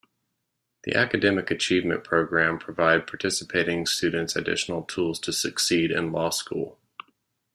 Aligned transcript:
The 0.83 0.95
"Academic 0.95 1.51
Achievement 1.51 2.03
Program" 2.03 2.57
provide 2.57 3.05
participating 3.05 3.85
students 3.85 4.35
additional 4.35 4.81
tools 4.81 5.19
to 5.19 5.31
succeed 5.31 5.91
in 5.91 6.11
law 6.11 6.31
school. 6.31 6.79